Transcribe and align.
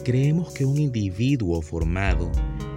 creemos 0.00 0.52
que 0.52 0.64
un 0.64 0.78
individuo 0.78 1.62
formado 1.62 2.30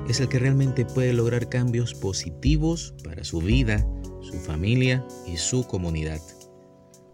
es 0.07 0.19
el 0.19 0.27
que 0.27 0.39
realmente 0.39 0.85
puede 0.85 1.13
lograr 1.13 1.49
cambios 1.49 1.93
positivos 1.93 2.93
para 3.03 3.23
su 3.23 3.39
vida, 3.39 3.87
su 4.21 4.33
familia 4.33 5.05
y 5.27 5.37
su 5.37 5.65
comunidad. 5.65 6.21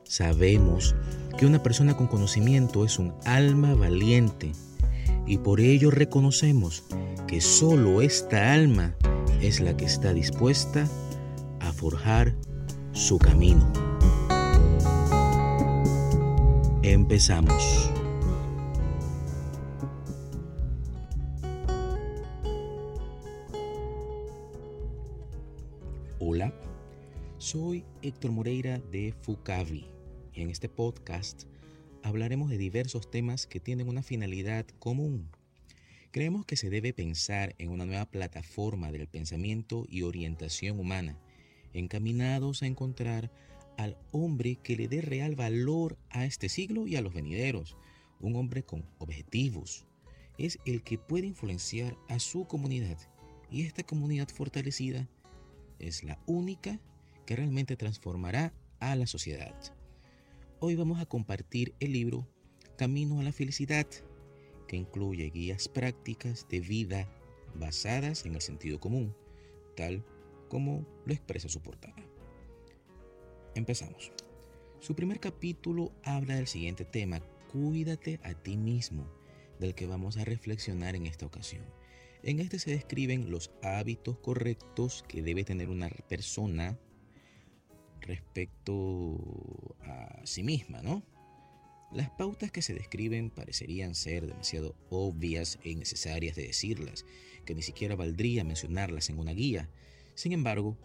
Sabemos 0.04 0.96
que 1.38 1.46
una 1.46 1.62
persona 1.62 1.96
con 1.96 2.08
conocimiento 2.08 2.84
es 2.86 2.98
un 2.98 3.14
alma 3.26 3.76
valiente 3.76 4.52
y 5.28 5.38
por 5.38 5.60
ello 5.60 5.92
reconocemos 5.92 6.84
que 7.28 7.42
solo 7.42 8.02
esta 8.02 8.54
alma 8.54 8.96
es 9.42 9.60
la 9.60 9.78
que 9.78 9.86
está 9.86 10.14
dispuesta 10.14 10.88
a 11.60 11.72
forjar 11.72 12.36
su 12.92 13.20
camino. 13.20 13.72
Empezamos. 16.82 17.99
Soy 27.50 27.84
Héctor 28.04 28.30
Moreira 28.30 28.78
de 28.78 29.12
Fucavi 29.24 29.88
y 30.36 30.42
en 30.44 30.52
este 30.52 30.70
podcast 30.70 31.46
hablaremos 32.04 32.52
de 32.52 32.60
diversos 32.60 33.10
temas 33.10 33.48
que 33.48 33.60
tienen 33.60 33.90
una 33.90 34.04
finalidad 34.04 34.68
común. 34.78 35.32
Creemos 36.12 36.46
que 36.46 36.56
se 36.56 36.70
debe 36.70 36.94
pensar 36.94 37.56
en 37.58 37.72
una 37.72 37.88
nueva 37.88 38.06
plataforma 38.06 38.92
del 38.92 39.08
pensamiento 39.08 39.88
y 39.90 40.04
orientación 40.04 40.80
humana, 40.80 41.18
encaminados 41.74 42.62
a 42.62 42.68
encontrar 42.68 43.32
al 43.78 43.98
hombre 44.12 44.58
que 44.58 44.76
le 44.76 44.88
dé 44.88 45.02
real 45.02 45.34
valor 45.34 45.98
a 46.12 46.26
este 46.26 46.50
siglo 46.50 46.86
y 46.86 46.98
a 46.98 47.02
los 47.02 47.16
venideros, 47.16 47.78
un 48.20 48.36
hombre 48.36 48.62
con 48.62 48.86
objetivos. 49.00 49.88
Es 50.38 50.60
el 50.68 50.84
que 50.84 51.00
puede 51.00 51.26
influenciar 51.26 51.98
a 52.10 52.20
su 52.20 52.46
comunidad 52.46 53.00
y 53.50 53.64
esta 53.64 53.82
comunidad 53.82 54.30
fortalecida 54.30 55.10
es 55.80 56.04
la 56.04 56.20
única 56.28 56.80
que 57.30 57.36
realmente 57.36 57.78
transformará 57.78 58.56
a 58.80 58.96
la 58.96 59.06
sociedad. 59.06 59.54
Hoy 60.60 60.76
vamos 60.76 61.00
a 61.00 61.06
compartir 61.06 61.76
el 61.80 61.94
libro 61.94 62.28
Camino 62.76 63.20
a 63.20 63.24
la 63.24 63.32
Felicidad, 63.32 63.86
que 64.68 64.78
incluye 64.78 65.30
guías 65.30 65.68
prácticas 65.68 66.48
de 66.50 66.60
vida 66.60 67.08
basadas 67.54 68.26
en 68.26 68.34
el 68.34 68.42
sentido 68.42 68.80
común, 68.80 69.16
tal 69.76 70.04
como 70.50 70.88
lo 71.06 71.14
expresa 71.14 71.50
su 71.50 71.62
portada. 71.62 72.04
Empezamos. 73.54 74.12
Su 74.80 74.96
primer 74.96 75.20
capítulo 75.20 75.92
habla 76.04 76.36
del 76.36 76.48
siguiente 76.48 76.84
tema, 76.84 77.20
cuídate 77.52 78.20
a 78.24 78.34
ti 78.34 78.58
mismo, 78.58 79.06
del 79.60 79.76
que 79.76 79.86
vamos 79.86 80.18
a 80.18 80.26
reflexionar 80.26 80.96
en 80.96 81.06
esta 81.06 81.28
ocasión. 81.28 81.64
En 82.24 82.40
este 82.40 82.58
se 82.58 82.72
describen 82.72 83.30
los 83.30 83.52
hábitos 83.62 84.18
correctos 84.18 85.06
que 85.08 85.22
debe 85.22 85.44
tener 85.44 85.70
una 85.70 85.90
persona 85.90 86.80
respecto 88.02 89.18
a 89.82 90.22
sí 90.26 90.44
misma, 90.44 90.82
¿no? 90.82 91.04
Las 91.92 92.12
pautas 92.12 92.52
que 92.52 92.62
se 92.62 92.76
describen 92.76 93.32
parecerían 93.32 93.96
ser 93.96 94.28
demasiado 94.28 94.76
obvias 94.90 95.58
e 95.64 95.72
innecesarias 95.72 96.36
de 96.36 96.44
decirlas, 96.44 97.06
que 97.46 97.56
ni 97.56 97.64
siquiera 97.64 97.96
valdría 97.96 98.44
mencionarlas 98.44 99.10
en 99.10 99.18
una 99.18 99.32
guía. 99.32 99.70
Sin 100.14 100.32
embargo, 100.32 100.78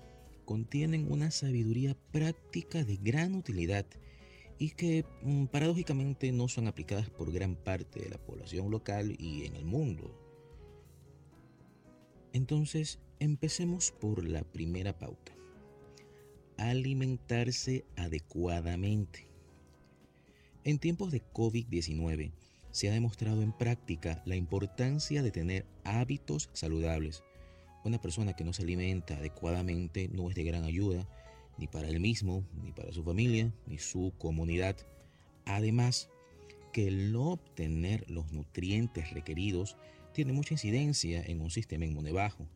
contienen 0.46 1.10
una 1.10 1.30
sabiduría 1.30 1.94
práctica 2.10 2.84
de 2.84 2.96
gran 2.96 3.34
utilidad 3.34 3.86
y 4.58 4.70
que 4.70 5.04
mm, 5.22 5.46
paradójicamente 5.46 6.32
no 6.32 6.48
son 6.48 6.68
aplicadas 6.68 7.10
por 7.10 7.32
gran 7.32 7.56
parte 7.56 8.00
de 8.00 8.08
la 8.08 8.18
población 8.18 8.70
local 8.70 9.14
y 9.18 9.44
en 9.44 9.56
el 9.56 9.64
mundo. 9.64 10.18
Entonces, 12.32 12.98
empecemos 13.20 13.92
por 13.92 14.24
la 14.24 14.42
primera 14.42 14.98
pauta. 14.98 15.32
Alimentarse 16.56 17.84
adecuadamente. 17.97 19.26
En 20.65 20.78
tiempos 20.78 21.12
de 21.12 21.22
COVID-19 21.22 22.32
se 22.70 22.88
ha 22.88 22.92
demostrado 22.92 23.42
en 23.42 23.53
práctica 23.53 24.22
la 24.25 24.37
importancia 24.37 25.22
de 25.22 25.31
tener 25.31 25.66
hábitos 25.84 26.50
saludables 26.53 27.22
una 27.84 28.00
persona 28.00 28.32
que 28.32 28.44
no 28.44 28.53
se 28.53 28.62
alimenta 28.62 29.16
adecuadamente 29.16 30.09
no 30.09 30.31
es 30.31 30.34
de 30.34 30.44
gran 30.44 30.65
ayuda, 30.65 31.06
ni 31.59 31.66
para 31.66 31.88
él 31.88 32.00
mismo, 32.00 32.44
ni 32.62 32.72
para 32.72 32.92
su 32.92 33.04
familia, 33.04 33.53
ni 33.66 33.78
su 33.78 34.12
comunidad. 34.19 34.76
Además, 35.44 36.09
que 36.72 36.88
el 36.88 37.12
no 37.12 37.32
obtener 37.32 38.10
los 38.10 38.32
nutrientes 38.32 39.10
requeridos 39.12 39.76
tiene 40.12 40.32
mucha 40.32 40.54
incidencia 40.54 41.22
en 41.22 41.42
un 41.42 41.50
sistema 41.50 41.84
inmune 41.84 42.10
bajo, 42.10 42.48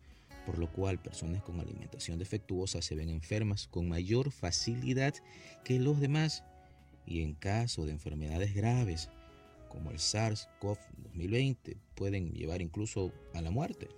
por 0.48 0.58
lo 0.58 0.72
cual 0.72 0.98
personas 0.98 1.42
con 1.42 1.60
alimentación 1.60 2.18
defectuosa 2.18 2.80
se 2.80 2.94
ven 2.94 3.10
enfermas 3.10 3.68
con 3.68 3.86
mayor 3.86 4.30
facilidad 4.30 5.12
que 5.62 5.78
los 5.78 6.00
demás 6.00 6.42
y 7.04 7.20
en 7.20 7.34
caso 7.34 7.84
de 7.84 7.92
enfermedades 7.92 8.54
graves 8.54 9.10
como 9.68 9.90
el 9.90 9.98
SARS-CoV-2020 9.98 11.76
pueden 11.94 12.32
llevar 12.32 12.62
incluso 12.62 13.12
a 13.34 13.42
la 13.42 13.50
muerte. 13.50 13.90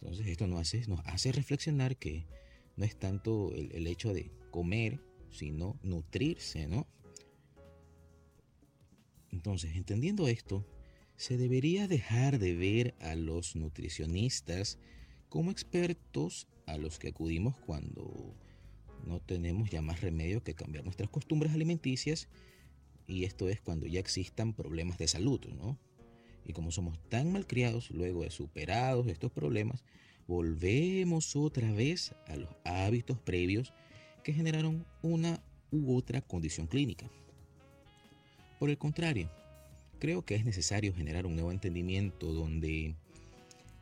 Entonces 0.00 0.28
esto 0.28 0.46
nos 0.46 0.60
hace, 0.60 0.86
nos 0.86 1.00
hace 1.04 1.32
reflexionar 1.32 1.96
que 1.96 2.26
no 2.76 2.84
es 2.84 2.94
tanto 2.94 3.50
el, 3.56 3.88
hecho 3.88 4.14
de 4.14 4.30
comer, 4.52 5.00
sino 5.32 5.76
nutrirse, 5.82 6.68
¿no? 6.68 6.86
Entonces, 9.32 9.74
entendiendo 9.74 10.28
esto, 10.28 10.64
se 11.16 11.36
debería 11.38 11.88
dejar 11.88 12.38
de 12.38 12.54
ver 12.54 12.94
a 13.00 13.16
los 13.16 13.56
nutricionistas 13.56 14.78
como 15.34 15.50
expertos 15.50 16.46
a 16.68 16.78
los 16.78 17.00
que 17.00 17.08
acudimos 17.08 17.56
cuando 17.56 18.36
no 19.04 19.18
tenemos 19.18 19.68
ya 19.68 19.82
más 19.82 20.00
remedio 20.00 20.44
que 20.44 20.54
cambiar 20.54 20.84
nuestras 20.84 21.10
costumbres 21.10 21.52
alimenticias 21.52 22.28
y 23.08 23.24
esto 23.24 23.48
es 23.48 23.60
cuando 23.60 23.88
ya 23.88 23.98
existan 23.98 24.52
problemas 24.52 24.96
de 24.96 25.08
salud, 25.08 25.40
¿no? 25.56 25.76
Y 26.46 26.52
como 26.52 26.70
somos 26.70 27.00
tan 27.08 27.32
malcriados, 27.32 27.90
luego 27.90 28.22
de 28.22 28.30
superados 28.30 29.08
estos 29.08 29.32
problemas, 29.32 29.82
volvemos 30.28 31.34
otra 31.34 31.72
vez 31.72 32.14
a 32.28 32.36
los 32.36 32.50
hábitos 32.64 33.18
previos 33.18 33.72
que 34.22 34.34
generaron 34.34 34.86
una 35.02 35.42
u 35.72 35.96
otra 35.96 36.20
condición 36.20 36.68
clínica. 36.68 37.10
Por 38.60 38.70
el 38.70 38.78
contrario, 38.78 39.28
creo 39.98 40.24
que 40.24 40.36
es 40.36 40.44
necesario 40.44 40.94
generar 40.94 41.26
un 41.26 41.34
nuevo 41.34 41.50
entendimiento 41.50 42.32
donde 42.32 42.94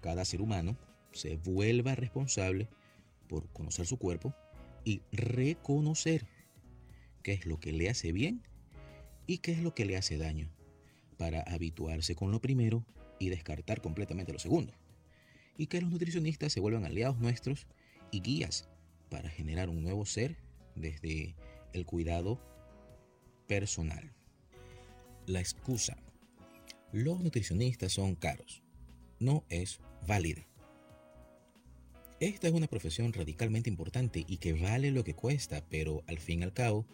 cada 0.00 0.24
ser 0.24 0.40
humano 0.40 0.78
se 1.12 1.36
vuelva 1.36 1.94
responsable 1.94 2.68
por 3.28 3.48
conocer 3.52 3.86
su 3.86 3.98
cuerpo 3.98 4.34
y 4.84 5.02
reconocer 5.12 6.26
qué 7.22 7.32
es 7.32 7.46
lo 7.46 7.60
que 7.60 7.72
le 7.72 7.88
hace 7.88 8.12
bien 8.12 8.42
y 9.26 9.38
qué 9.38 9.52
es 9.52 9.62
lo 9.62 9.74
que 9.74 9.84
le 9.84 9.96
hace 9.96 10.18
daño 10.18 10.50
para 11.16 11.42
habituarse 11.42 12.14
con 12.14 12.30
lo 12.30 12.40
primero 12.40 12.84
y 13.18 13.28
descartar 13.28 13.80
completamente 13.80 14.32
lo 14.32 14.38
segundo. 14.38 14.72
Y 15.56 15.66
que 15.66 15.80
los 15.80 15.90
nutricionistas 15.90 16.52
se 16.52 16.60
vuelvan 16.60 16.84
aliados 16.84 17.18
nuestros 17.18 17.66
y 18.10 18.20
guías 18.20 18.68
para 19.08 19.28
generar 19.30 19.68
un 19.68 19.82
nuevo 19.82 20.04
ser 20.06 20.36
desde 20.74 21.36
el 21.72 21.86
cuidado 21.86 22.40
personal. 23.46 24.12
La 25.26 25.40
excusa. 25.40 25.96
Los 26.90 27.20
nutricionistas 27.20 27.92
son 27.92 28.16
caros. 28.16 28.62
No 29.20 29.44
es 29.48 29.80
válida. 30.06 30.46
Esta 32.22 32.46
es 32.46 32.54
una 32.54 32.68
profesión 32.68 33.12
radicalmente 33.12 33.68
importante 33.68 34.24
y 34.28 34.36
que 34.36 34.52
vale 34.52 34.92
lo 34.92 35.02
que 35.02 35.12
cuesta, 35.12 35.66
pero 35.68 36.04
al 36.06 36.20
fin 36.20 36.38
y 36.38 36.42
al 36.44 36.52
cabo, 36.52 36.86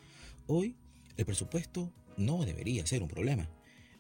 hoy 0.47 0.75
el 1.19 1.27
presupuesto 1.27 1.93
no 2.17 2.47
debería 2.47 2.87
ser 2.87 3.03
un 3.03 3.09
problema. 3.09 3.51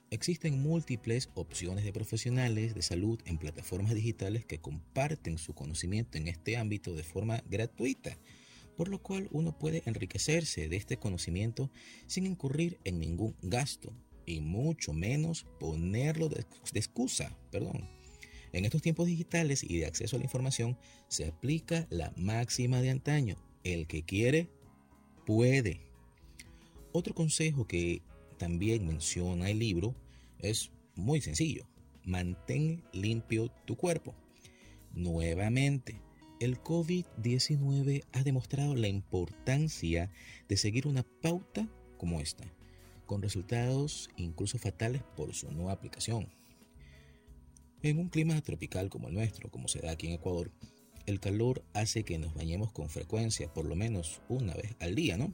Existen 0.08 0.62
múltiples 0.62 1.28
opciones 1.34 1.84
de 1.84 1.92
profesionales 1.92 2.74
de 2.74 2.80
salud 2.80 3.20
en 3.26 3.36
plataformas 3.36 3.94
digitales 3.94 4.46
que 4.46 4.62
comparten 4.62 5.36
su 5.36 5.52
conocimiento 5.52 6.16
en 6.16 6.28
este 6.28 6.56
ámbito 6.56 6.94
de 6.94 7.02
forma 7.02 7.42
gratuita, 7.50 8.16
por 8.74 8.88
lo 8.88 9.02
cual 9.02 9.28
uno 9.30 9.52
puede 9.58 9.82
enriquecerse 9.84 10.70
de 10.70 10.76
este 10.76 10.96
conocimiento 10.96 11.70
sin 12.06 12.24
incurrir 12.24 12.78
en 12.84 13.00
ningún 13.00 13.36
gasto 13.42 13.92
y 14.24 14.40
mucho 14.40 14.94
menos 14.94 15.44
ponerlo 15.60 16.30
de, 16.30 16.46
excusa, 16.72 17.36
perdón. 17.50 17.97
En 18.52 18.64
estos 18.64 18.82
tiempos 18.82 19.06
digitales 19.06 19.62
y 19.62 19.78
de 19.78 19.86
acceso 19.86 20.16
a 20.16 20.18
la 20.18 20.24
información 20.24 20.78
se 21.08 21.26
aplica 21.26 21.86
la 21.90 22.12
máxima 22.16 22.80
de 22.80 22.90
antaño, 22.90 23.36
el 23.64 23.86
que 23.86 24.04
quiere 24.04 24.48
puede. 25.26 25.80
Otro 26.92 27.14
consejo 27.14 27.66
que 27.66 28.02
también 28.38 28.86
menciona 28.86 29.50
el 29.50 29.58
libro 29.58 29.94
es 30.38 30.70
muy 30.94 31.20
sencillo. 31.20 31.68
Mantén 32.04 32.82
limpio 32.92 33.50
tu 33.66 33.76
cuerpo. 33.76 34.14
Nuevamente, 34.94 36.00
el 36.40 36.58
COVID-19 36.62 38.04
ha 38.12 38.22
demostrado 38.22 38.74
la 38.74 38.88
importancia 38.88 40.10
de 40.48 40.56
seguir 40.56 40.86
una 40.86 41.02
pauta 41.02 41.68
como 41.98 42.20
esta, 42.20 42.44
con 43.06 43.22
resultados 43.22 44.08
incluso 44.16 44.58
fatales 44.58 45.02
por 45.16 45.34
su 45.34 45.50
no 45.52 45.68
aplicación. 45.68 46.28
En 47.82 47.98
un 47.98 48.08
clima 48.08 48.40
tropical 48.40 48.90
como 48.90 49.08
el 49.08 49.14
nuestro, 49.14 49.50
como 49.50 49.68
se 49.68 49.80
da 49.80 49.92
aquí 49.92 50.08
en 50.08 50.14
Ecuador, 50.14 50.50
el 51.06 51.20
calor 51.20 51.64
hace 51.74 52.02
que 52.02 52.18
nos 52.18 52.34
bañemos 52.34 52.72
con 52.72 52.90
frecuencia, 52.90 53.52
por 53.52 53.64
lo 53.64 53.76
menos 53.76 54.20
una 54.28 54.54
vez 54.54 54.74
al 54.80 54.94
día, 54.94 55.16
¿no? 55.16 55.32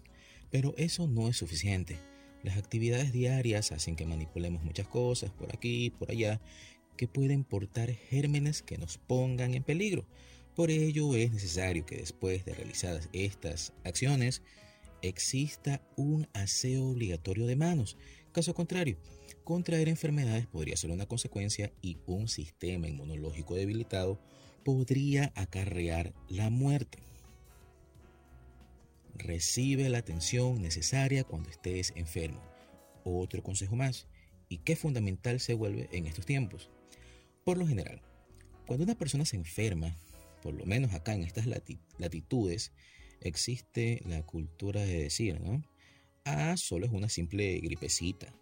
Pero 0.51 0.75
eso 0.77 1.07
no 1.07 1.29
es 1.29 1.39
suficiente. 1.39 1.99
Las 2.43 2.59
actividades 2.59 3.13
diarias 3.13 3.73
hacen 3.73 3.97
que 3.97 4.05
manipulemos 4.05 4.63
muchas 4.63 4.87
cosas 4.87 5.31
por 5.31 5.55
aquí, 5.55 5.91
por 5.91 6.11
allá, 6.11 6.41
que 6.99 7.09
pueden 7.09 7.45
portar 7.45 7.91
gérmenes 7.91 8.63
que 8.63 8.77
nos 8.77 8.99
pongan 8.99 9.55
en 9.55 9.63
peligro. 9.63 10.07
Por 10.55 10.71
ello 10.71 11.17
es 11.17 11.33
necesario 11.33 11.87
que 11.87 11.97
después 11.97 12.45
de 12.45 12.55
realizadas 12.55 13.09
estas 13.13 13.73
acciones 13.85 14.43
exista 15.01 15.83
un 15.97 16.29
aseo 16.35 16.85
obligatorio 16.85 17.47
de 17.47 17.57
manos. 17.57 17.97
Caso 18.35 18.53
contrario, 18.53 18.99
contraer 19.45 19.89
enfermedades 19.89 20.49
podría 20.49 20.77
ser 20.77 20.91
una 20.91 21.07
consecuencia 21.07 21.73
y 21.81 21.99
un 22.05 22.27
sistema 22.27 22.89
inmunológico 22.89 23.55
debilitado 23.55 24.19
podría 24.65 25.33
acarrear 25.37 26.13
la 26.29 26.51
muerte. 26.51 26.99
Recibe 29.15 29.89
la 29.89 29.99
atención 29.99 30.61
necesaria 30.61 31.23
cuando 31.23 31.49
estés 31.49 31.93
enfermo. 31.95 32.43
Otro 33.05 33.41
consejo 33.45 33.77
más, 33.77 34.09
y 34.49 34.59
qué 34.59 34.75
fundamental 34.75 35.39
se 35.39 35.55
vuelve 35.55 35.89
en 35.93 36.07
estos 36.07 36.27
tiempos. 36.27 36.71
Por 37.45 37.57
lo 37.57 37.69
general, 37.69 38.03
cuando 38.67 38.83
una 38.83 38.97
persona 38.97 39.25
se 39.25 39.37
enferma, 39.37 39.97
por 40.43 40.55
lo 40.55 40.67
menos 40.67 40.93
acá 40.93 41.15
en 41.15 41.23
estas 41.23 41.47
latitudes, 41.47 42.73
existe 43.21 44.03
la 44.05 44.27
cultura 44.27 44.81
de 44.81 45.05
decir, 45.05 45.41
¿no? 45.41 45.63
Ah, 46.25 46.57
solo 46.57 46.87
es 46.87 46.93
una 46.93 47.11
simple 47.11 47.59
gripecita. 47.61 48.35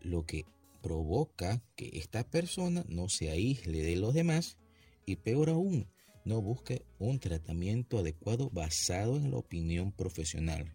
Lo 0.00 0.24
que 0.24 0.46
provoca 0.82 1.62
que 1.76 1.90
esta 1.94 2.28
persona 2.28 2.84
no 2.88 3.08
se 3.08 3.30
aísle 3.30 3.82
de 3.82 3.96
los 3.96 4.14
demás 4.14 4.58
y 5.04 5.16
peor 5.16 5.50
aún, 5.50 5.86
no 6.24 6.40
busque 6.40 6.86
un 6.98 7.18
tratamiento 7.18 7.98
adecuado 7.98 8.48
basado 8.48 9.16
en 9.16 9.30
la 9.30 9.36
opinión 9.36 9.92
profesional. 9.92 10.72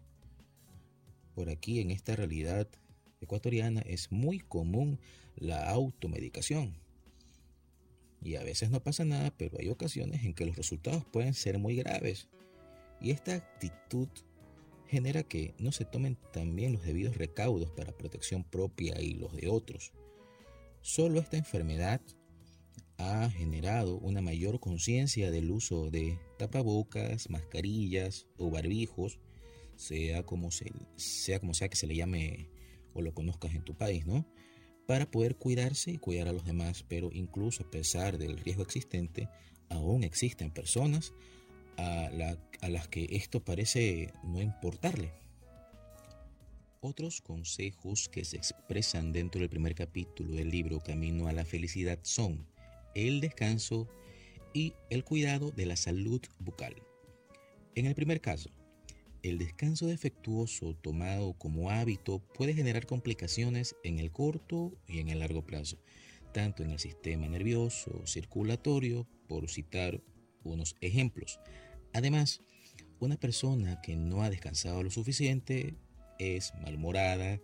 Por 1.34 1.48
aquí 1.48 1.80
en 1.80 1.90
esta 1.90 2.14
realidad 2.14 2.68
ecuatoriana 3.20 3.80
es 3.80 4.12
muy 4.12 4.38
común 4.38 5.00
la 5.36 5.68
automedicación. 5.68 6.76
Y 8.22 8.36
a 8.36 8.44
veces 8.44 8.70
no 8.70 8.82
pasa 8.82 9.04
nada, 9.04 9.32
pero 9.36 9.58
hay 9.58 9.68
ocasiones 9.68 10.24
en 10.24 10.34
que 10.34 10.46
los 10.46 10.56
resultados 10.56 11.04
pueden 11.06 11.34
ser 11.34 11.58
muy 11.58 11.74
graves. 11.74 12.28
Y 13.00 13.10
esta 13.10 13.34
actitud 13.34 14.08
genera 14.90 15.22
que 15.22 15.54
no 15.58 15.70
se 15.70 15.84
tomen 15.84 16.18
también 16.32 16.72
los 16.72 16.82
debidos 16.82 17.16
recaudos 17.16 17.70
para 17.70 17.96
protección 17.96 18.42
propia 18.42 19.00
y 19.00 19.14
los 19.14 19.32
de 19.36 19.48
otros. 19.48 19.92
Solo 20.82 21.20
esta 21.20 21.36
enfermedad 21.36 22.00
ha 22.98 23.30
generado 23.30 23.98
una 23.98 24.20
mayor 24.20 24.58
conciencia 24.58 25.30
del 25.30 25.50
uso 25.50 25.90
de 25.90 26.18
tapabocas, 26.38 27.30
mascarillas 27.30 28.26
o 28.36 28.50
barbijos, 28.50 29.20
sea 29.76 30.24
como, 30.24 30.50
sea 30.50 30.70
sea 30.96 31.68
que 31.68 31.76
se 31.76 31.86
le 31.86 31.94
llame 31.94 32.50
o 32.92 33.00
lo 33.00 33.14
conozcas 33.14 33.54
en 33.54 33.62
tu 33.62 33.74
país, 33.74 34.06
¿no? 34.06 34.26
Para 34.86 35.08
poder 35.08 35.36
cuidarse 35.36 35.92
y 35.92 35.98
cuidar 35.98 36.26
a 36.26 36.32
los 36.32 36.44
demás, 36.44 36.84
pero 36.88 37.10
incluso 37.12 37.62
a 37.62 37.70
pesar 37.70 38.18
del 38.18 38.38
riesgo 38.38 38.64
existente, 38.64 39.28
aún 39.68 40.02
existen 40.02 40.50
personas 40.50 41.14
a, 41.76 42.10
las 42.68 42.88
que 42.88 43.08
esto 43.10 43.44
parece 43.44 44.12
no 44.22 44.40
importarle. 44.40 45.12
Otros 46.80 47.20
consejos 47.20 48.08
que 48.08 48.24
se 48.24 48.36
expresan 48.36 49.12
dentro 49.12 49.40
del 49.40 49.50
primer 49.50 49.74
capítulo 49.74 50.34
del 50.34 50.50
libro 50.50 50.80
Camino 50.80 51.28
a 51.28 51.32
la 51.32 51.44
Felicidad 51.44 51.98
son 52.02 52.46
el 52.94 53.20
descanso 53.20 53.88
y 54.54 54.74
el 54.88 55.04
cuidado 55.04 55.50
de 55.50 55.66
la 55.66 55.76
salud 55.76 56.20
bucal. 56.38 56.74
En 57.74 57.86
el 57.86 57.94
primer 57.94 58.20
caso, 58.20 58.50
el 59.22 59.38
descanso 59.38 59.86
defectuoso 59.86 60.74
tomado 60.74 61.34
como 61.34 61.70
hábito 61.70 62.20
puede 62.34 62.54
generar 62.54 62.86
complicaciones 62.86 63.76
en 63.84 63.98
el 63.98 64.10
corto 64.10 64.72
y 64.88 65.00
en 65.00 65.08
el 65.08 65.18
largo 65.18 65.44
plazo, 65.44 65.76
tanto 66.32 66.62
en 66.62 66.70
el 66.70 66.78
sistema 66.78 67.28
nervioso, 67.28 68.06
circulatorio, 68.06 69.06
por 69.28 69.50
citar 69.50 70.00
unos 70.44 70.76
ejemplos. 70.80 71.40
Además, 71.92 72.40
una 72.98 73.16
persona 73.16 73.80
que 73.82 73.96
no 73.96 74.22
ha 74.22 74.30
descansado 74.30 74.82
lo 74.82 74.90
suficiente 74.90 75.74
es 76.18 76.52
malhumorada, 76.62 77.40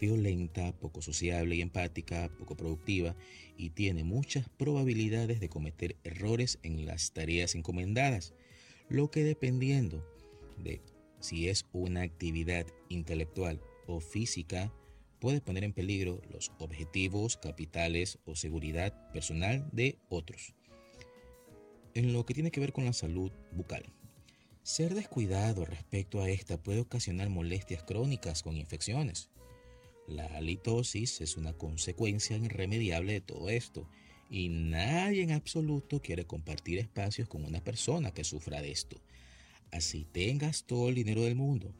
violenta, 0.00 0.72
poco 0.72 1.02
sociable 1.02 1.56
y 1.56 1.60
empática, 1.60 2.30
poco 2.38 2.56
productiva 2.56 3.14
y 3.56 3.70
tiene 3.70 4.04
muchas 4.04 4.48
probabilidades 4.48 5.40
de 5.40 5.48
cometer 5.48 5.96
errores 6.04 6.58
en 6.62 6.86
las 6.86 7.12
tareas 7.12 7.54
encomendadas, 7.54 8.32
lo 8.88 9.10
que 9.10 9.22
dependiendo 9.22 10.04
de 10.58 10.80
si 11.20 11.48
es 11.48 11.66
una 11.72 12.02
actividad 12.02 12.66
intelectual 12.88 13.60
o 13.86 14.00
física, 14.00 14.72
puede 15.20 15.42
poner 15.42 15.64
en 15.64 15.74
peligro 15.74 16.22
los 16.30 16.50
objetivos, 16.58 17.36
capitales 17.36 18.18
o 18.24 18.34
seguridad 18.34 19.12
personal 19.12 19.68
de 19.72 19.98
otros. 20.08 20.54
En 21.94 22.12
lo 22.12 22.24
que 22.24 22.34
tiene 22.34 22.50
que 22.50 22.60
ver 22.60 22.72
con 22.72 22.84
la 22.84 22.92
salud 22.92 23.32
bucal. 23.52 23.84
Ser 24.62 24.94
descuidado 24.94 25.64
respecto 25.64 26.22
a 26.22 26.28
esta 26.28 26.62
puede 26.62 26.80
ocasionar 26.80 27.28
molestias 27.30 27.82
crónicas 27.82 28.42
con 28.42 28.56
infecciones, 28.56 29.30
la 30.10 30.26
halitosis 30.26 31.20
es 31.20 31.36
una 31.36 31.52
consecuencia 31.52 32.36
irremediable 32.36 33.12
de 33.12 33.20
todo 33.20 33.48
esto 33.48 33.88
y 34.28 34.48
nadie 34.48 35.22
en 35.22 35.30
absoluto 35.30 36.02
quiere 36.02 36.26
compartir 36.26 36.78
espacios 36.80 37.28
con 37.28 37.44
una 37.44 37.62
persona 37.62 38.10
que 38.12 38.24
sufra 38.24 38.60
de 38.60 38.72
esto. 38.72 39.00
Así 39.70 40.04
tengas 40.04 40.64
todo 40.64 40.88
el 40.88 40.96
dinero 40.96 41.22
del 41.22 41.36
mundo, 41.36 41.72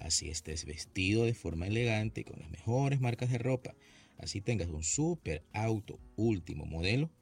así 0.00 0.28
estés 0.28 0.64
vestido 0.64 1.24
de 1.24 1.34
forma 1.34 1.68
elegante 1.68 2.24
con 2.24 2.40
las 2.40 2.50
mejores 2.50 3.00
marcas 3.00 3.30
de 3.30 3.38
ropa, 3.38 3.76
así 4.18 4.40
tengas 4.40 4.68
un 4.68 4.82
super 4.82 5.44
auto 5.52 6.00
último 6.16 6.66
modelo, 6.66 7.12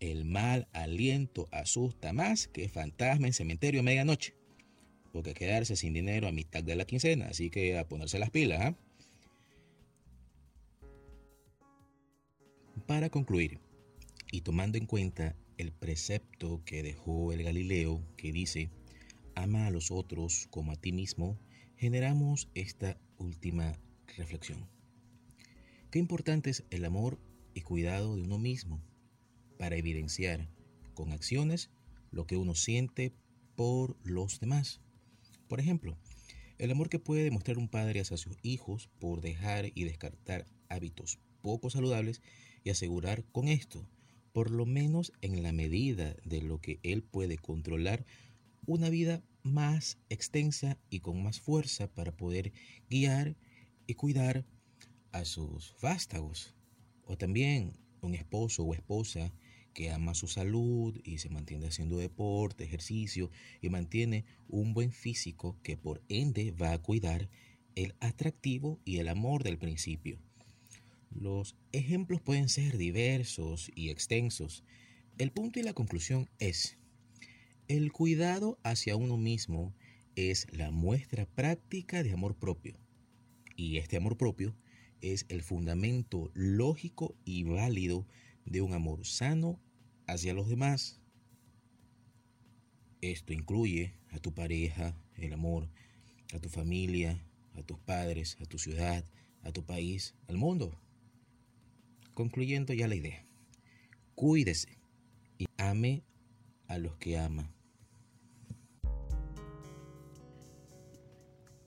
el 0.00 0.24
mal 0.24 0.68
aliento 0.72 1.48
asusta 1.50 2.12
más 2.12 2.48
que 2.48 2.68
fantasma 2.68 3.26
en 3.26 3.32
cementerio 3.32 3.80
a 3.80 3.84
medianoche. 3.84 4.34
Porque 5.12 5.34
quedarse 5.34 5.76
sin 5.76 5.94
dinero 5.94 6.28
a 6.28 6.32
mitad 6.32 6.62
de 6.62 6.76
la 6.76 6.84
quincena, 6.84 7.28
así 7.28 7.50
que 7.50 7.78
a 7.78 7.88
ponerse 7.88 8.18
las 8.18 8.30
pilas, 8.30 8.60
¿ah? 8.60 8.76
Para 12.86 13.10
concluir, 13.10 13.58
y 14.30 14.42
tomando 14.42 14.78
en 14.78 14.86
cuenta 14.86 15.36
el 15.56 15.72
precepto 15.72 16.62
que 16.64 16.82
dejó 16.82 17.32
el 17.32 17.42
Galileo 17.42 18.02
que 18.16 18.32
dice, 18.32 18.70
ama 19.34 19.66
a 19.66 19.70
los 19.70 19.90
otros 19.90 20.46
como 20.50 20.72
a 20.72 20.76
ti 20.76 20.92
mismo, 20.92 21.38
generamos 21.76 22.48
esta 22.54 22.96
última 23.18 23.78
reflexión. 24.16 24.68
Qué 25.90 25.98
importante 25.98 26.50
es 26.50 26.64
el 26.70 26.84
amor 26.84 27.18
y 27.54 27.62
cuidado 27.62 28.16
de 28.16 28.22
uno 28.22 28.38
mismo 28.38 28.82
para 29.58 29.76
evidenciar 29.76 30.48
con 30.94 31.12
acciones 31.12 31.70
lo 32.10 32.26
que 32.26 32.36
uno 32.36 32.54
siente 32.54 33.12
por 33.56 33.96
los 34.04 34.40
demás. 34.40 34.80
Por 35.48 35.60
ejemplo, 35.60 35.98
el 36.58 36.70
amor 36.70 36.88
que 36.88 36.98
puede 36.98 37.24
demostrar 37.24 37.58
un 37.58 37.68
padre 37.68 38.00
hacia 38.00 38.16
sus 38.16 38.36
hijos 38.42 38.88
por 38.98 39.20
dejar 39.20 39.70
y 39.74 39.84
descartar 39.84 40.46
hábitos 40.68 41.18
poco 41.42 41.70
saludables 41.70 42.22
y 42.64 42.70
asegurar 42.70 43.24
con 43.32 43.48
esto, 43.48 43.88
por 44.32 44.50
lo 44.50 44.66
menos 44.66 45.12
en 45.20 45.42
la 45.42 45.52
medida 45.52 46.16
de 46.24 46.42
lo 46.42 46.60
que 46.60 46.80
él 46.82 47.02
puede 47.02 47.38
controlar, 47.38 48.04
una 48.66 48.90
vida 48.90 49.22
más 49.42 49.98
extensa 50.08 50.78
y 50.90 51.00
con 51.00 51.22
más 51.22 51.40
fuerza 51.40 51.88
para 51.88 52.16
poder 52.16 52.52
guiar 52.90 53.36
y 53.86 53.94
cuidar 53.94 54.44
a 55.12 55.24
sus 55.24 55.74
vástagos. 55.80 56.54
O 57.04 57.16
también 57.16 57.72
un 58.02 58.14
esposo 58.14 58.64
o 58.64 58.74
esposa 58.74 59.32
que 59.78 59.92
ama 59.92 60.16
su 60.16 60.26
salud 60.26 61.00
y 61.04 61.18
se 61.18 61.28
mantiene 61.28 61.68
haciendo 61.68 61.98
deporte, 61.98 62.64
ejercicio 62.64 63.30
y 63.62 63.68
mantiene 63.68 64.24
un 64.48 64.74
buen 64.74 64.90
físico 64.90 65.56
que 65.62 65.76
por 65.76 66.02
ende 66.08 66.50
va 66.50 66.72
a 66.72 66.82
cuidar 66.82 67.28
el 67.76 67.94
atractivo 68.00 68.80
y 68.84 68.96
el 68.96 69.06
amor 69.06 69.44
del 69.44 69.56
principio. 69.56 70.18
Los 71.12 71.54
ejemplos 71.70 72.20
pueden 72.20 72.48
ser 72.48 72.76
diversos 72.76 73.70
y 73.72 73.90
extensos. 73.90 74.64
El 75.16 75.30
punto 75.30 75.60
y 75.60 75.62
la 75.62 75.74
conclusión 75.74 76.28
es, 76.40 76.76
el 77.68 77.92
cuidado 77.92 78.58
hacia 78.64 78.96
uno 78.96 79.16
mismo 79.16 79.76
es 80.16 80.48
la 80.50 80.72
muestra 80.72 81.24
práctica 81.24 82.02
de 82.02 82.14
amor 82.14 82.34
propio. 82.34 82.76
Y 83.54 83.76
este 83.76 83.96
amor 83.96 84.16
propio 84.16 84.56
es 85.02 85.24
el 85.28 85.44
fundamento 85.44 86.32
lógico 86.34 87.14
y 87.24 87.44
válido 87.44 88.08
de 88.44 88.60
un 88.60 88.72
amor 88.72 89.06
sano 89.06 89.60
hacia 90.08 90.34
los 90.34 90.48
demás. 90.48 91.00
Esto 93.00 93.32
incluye 93.32 93.94
a 94.10 94.18
tu 94.18 94.34
pareja, 94.34 94.96
el 95.14 95.32
amor, 95.32 95.68
a 96.34 96.40
tu 96.40 96.48
familia, 96.48 97.24
a 97.54 97.62
tus 97.62 97.78
padres, 97.78 98.36
a 98.40 98.46
tu 98.46 98.58
ciudad, 98.58 99.04
a 99.42 99.52
tu 99.52 99.64
país, 99.64 100.14
al 100.26 100.36
mundo. 100.36 100.76
Concluyendo 102.14 102.74
ya 102.74 102.88
la 102.88 102.96
idea. 102.96 103.24
cuídese 104.16 104.80
y 105.38 105.46
ame 105.58 106.02
a 106.66 106.78
los 106.78 106.96
que 106.96 107.16
ama. 107.16 107.54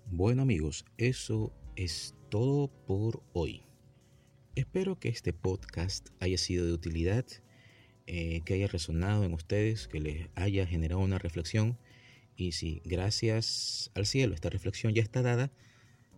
Bueno 0.08 0.42
amigos, 0.42 0.84
eso 0.98 1.54
es 1.78 2.14
todo 2.30 2.68
por 2.86 3.24
hoy. 3.32 3.64
Espero 4.56 5.00
que 5.00 5.08
este 5.08 5.32
podcast 5.32 6.10
haya 6.20 6.38
sido 6.38 6.66
de 6.66 6.74
utilidad, 6.74 7.26
eh, 8.14 8.42
que 8.44 8.56
haya 8.56 8.68
resonado 8.68 9.24
en 9.24 9.34
ustedes, 9.34 9.88
que 9.88 10.02
les 10.02 10.28
haya 10.36 10.68
generado 10.68 11.00
una 11.00 11.18
reflexión 11.18 11.78
y 12.36 12.52
si 12.52 12.82
gracias 12.84 13.90
al 13.96 14.06
cielo 14.06 14.36
esta 14.36 14.50
reflexión 14.50 14.94
ya 14.94 15.02
está 15.02 15.22
dada, 15.22 15.50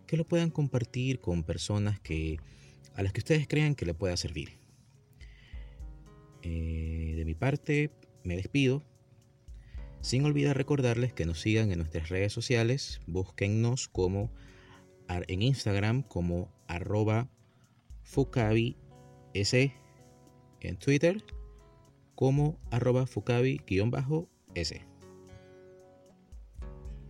que 0.08 0.16
lo 0.16 0.26
puedan 0.26 0.50
compartir 0.50 1.20
con 1.20 1.44
personas 1.44 2.00
que 2.00 2.40
a 2.96 3.04
las 3.04 3.12
que 3.12 3.20
ustedes 3.20 3.46
crean 3.46 3.76
que 3.76 3.86
le 3.86 3.94
pueda 3.94 4.16
servir. 4.16 4.58
Eh, 6.42 7.14
de 7.14 7.24
mi 7.24 7.36
parte, 7.36 7.92
me 8.24 8.34
despido. 8.34 8.82
Sin 10.00 10.24
olvidar 10.24 10.56
recordarles 10.56 11.12
que 11.12 11.26
nos 11.26 11.40
sigan 11.40 11.70
en 11.70 11.78
nuestras 11.78 12.08
redes 12.08 12.32
sociales. 12.32 13.02
Búsquennos 13.06 13.86
como 13.86 14.32
en 15.08 15.42
Instagram 15.42 16.02
como 16.02 16.52
arroba 16.66 17.30
fukabi 18.02 18.76
s 19.32 19.72
en 20.60 20.76
Twitter 20.76 21.22
como 22.14 22.58
arroba 22.70 23.06
fukabi-s. 23.06 24.82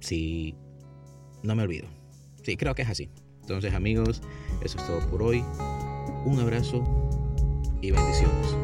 Si 0.01 0.55
no 1.43 1.55
me 1.55 1.63
olvido. 1.63 1.89
Sí, 2.43 2.57
creo 2.57 2.75
que 2.75 2.83
es 2.83 2.89
así. 2.89 3.11
Entonces 3.43 3.75
amigos, 3.75 4.23
eso 4.63 4.79
es 4.79 4.87
todo 4.87 5.01
por 5.11 5.23
hoy. 5.23 5.45
Un 6.25 6.39
abrazo 6.41 6.83
y 7.81 7.91
bendiciones. 7.91 8.64